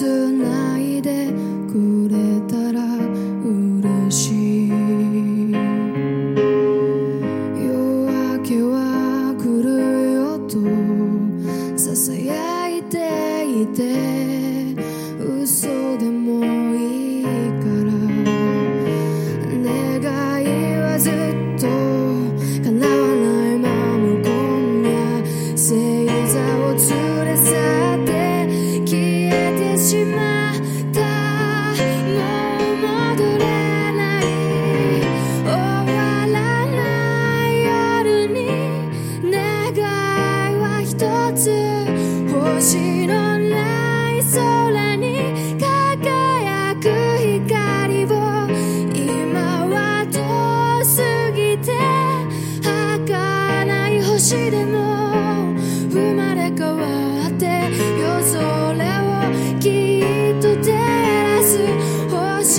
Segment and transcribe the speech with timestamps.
[0.00, 1.39] つないで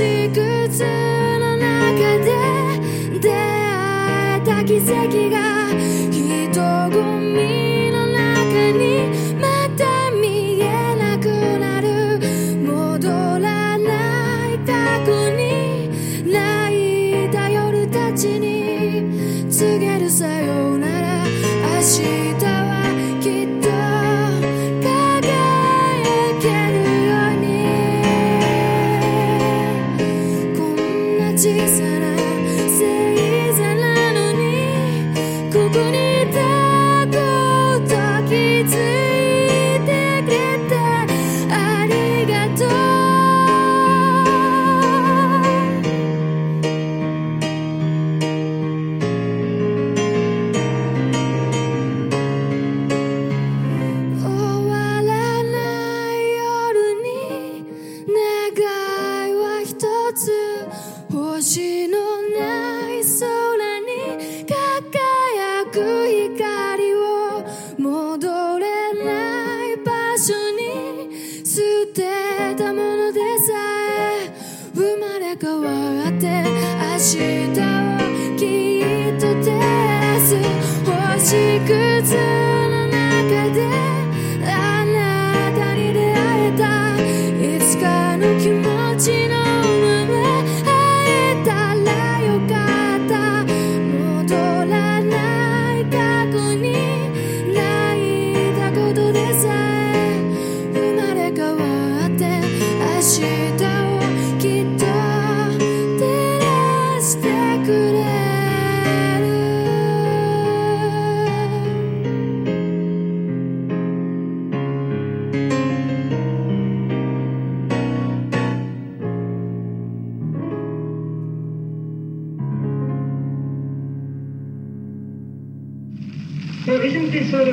[0.02, 1.11] 一个字。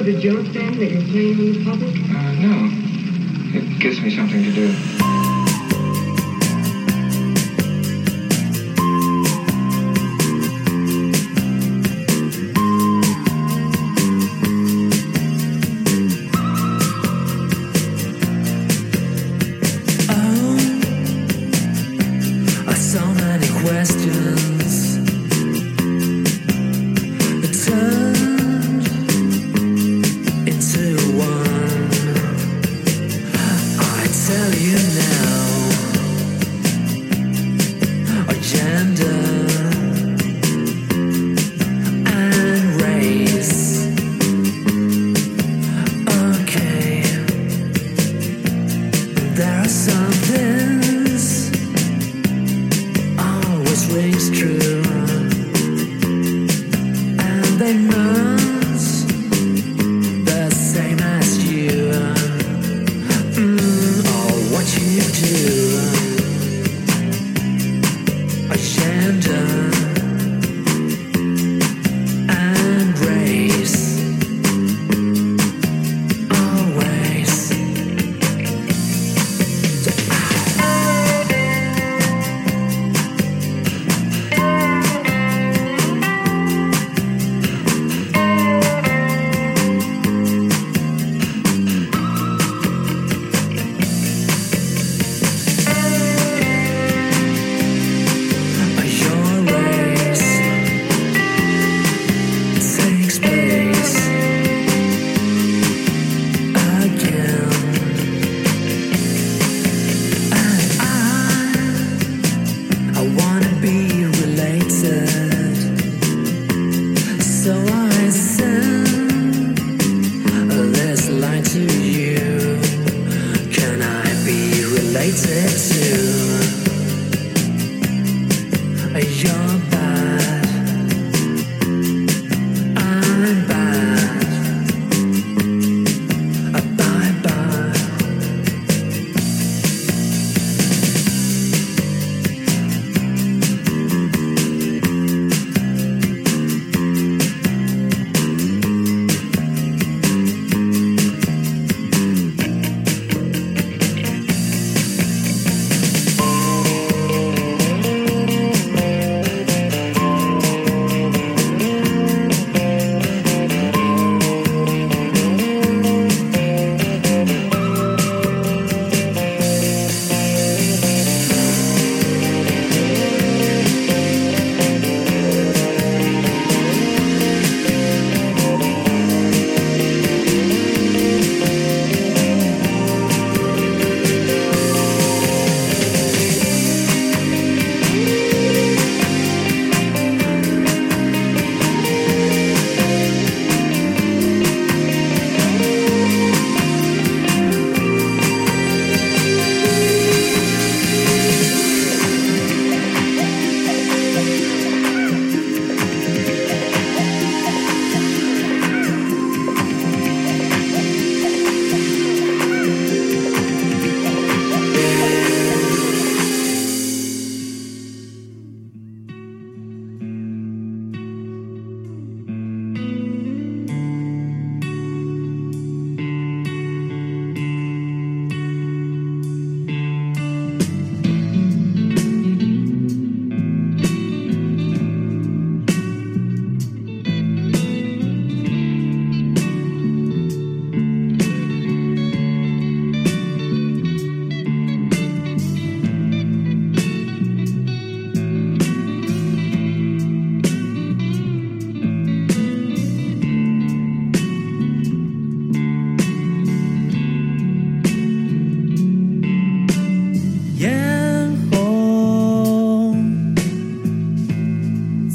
[0.09, 1.95] Of a joke then that you're playing in public?
[1.95, 2.71] Uh, no.
[3.59, 5.08] It gives me something to do.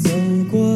[0.04, 0.10] 走
[0.50, 0.73] 过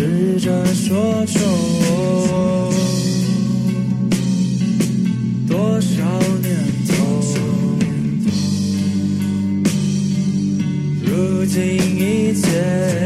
[0.00, 1.38] 试着说出，
[5.46, 6.56] 多少年
[6.88, 6.94] 头，
[11.04, 11.60] 如今
[11.98, 12.99] 一切。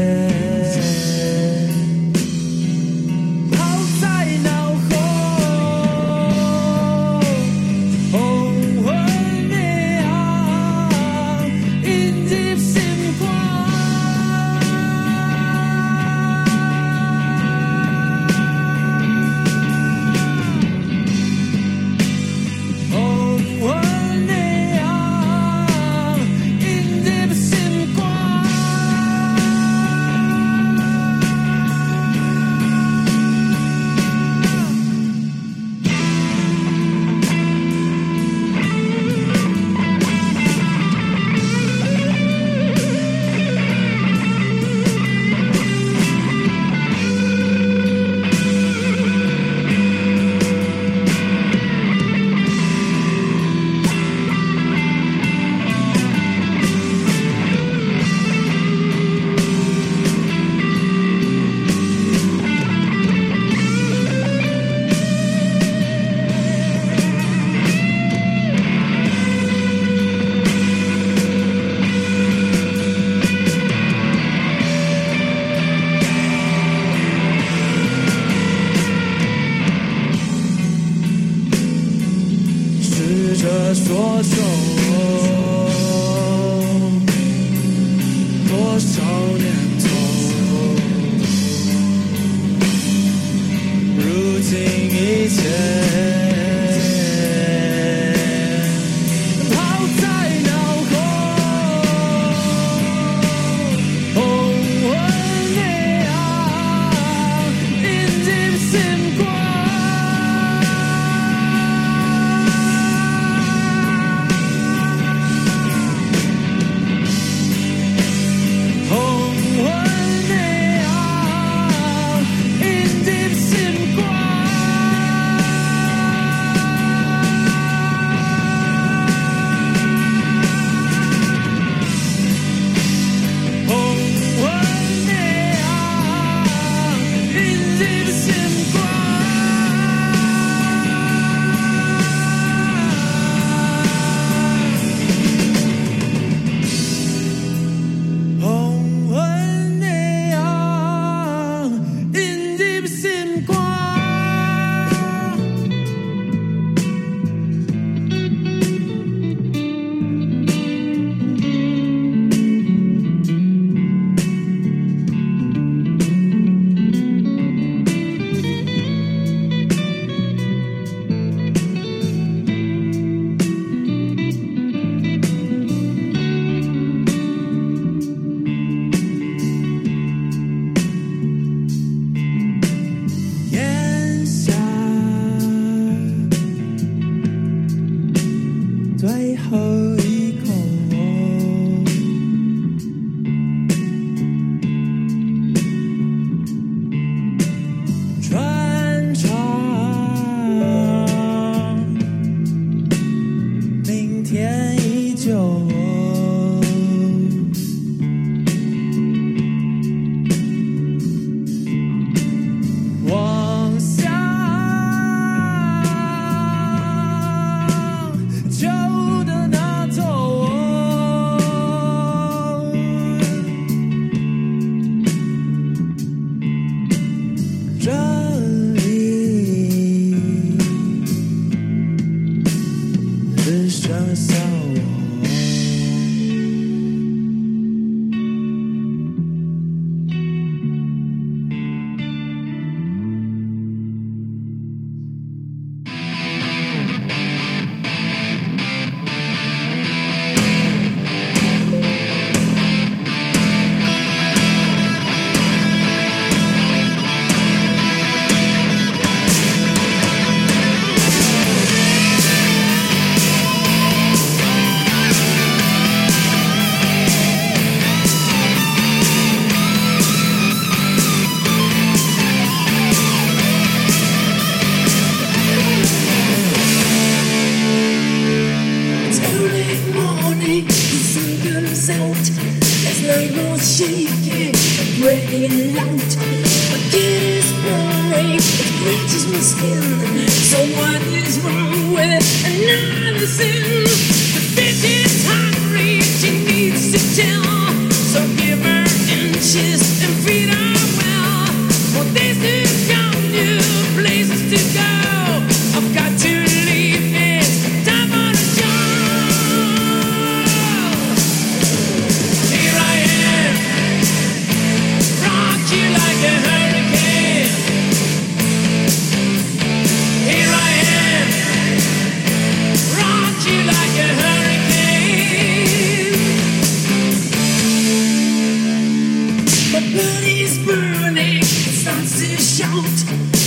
[329.97, 332.95] is burning, it starts to shout.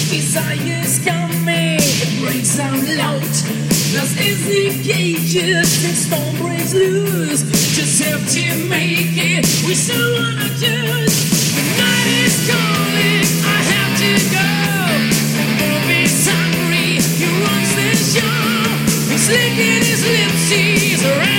[0.09, 3.23] Desire's coming, it breaks out loud.
[3.95, 7.43] Lust is the cages, and storm breaks loose.
[7.77, 11.17] Just have to make it, we still wanna choose.
[11.55, 14.49] The night is calling, I have to go.
[15.61, 19.13] Movies hungry, he runs the show.
[19.13, 21.38] He's licking his lips, he's around.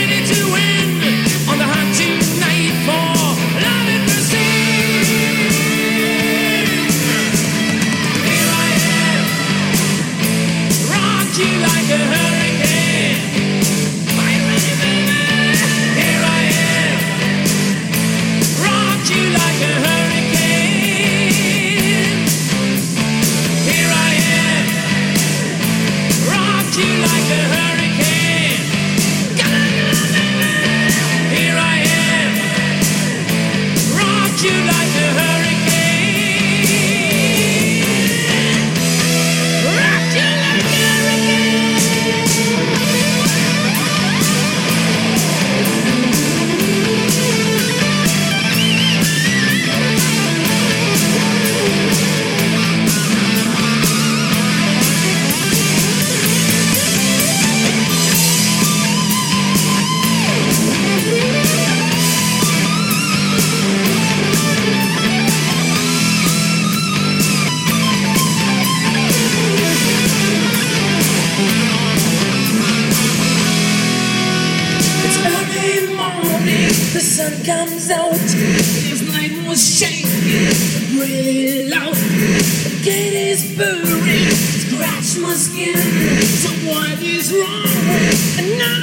[88.21, 88.78] No!